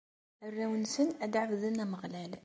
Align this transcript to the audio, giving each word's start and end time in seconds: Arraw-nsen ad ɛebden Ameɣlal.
Arraw-nsen 0.45 1.09
ad 1.23 1.33
ɛebden 1.41 1.81
Ameɣlal. 1.83 2.31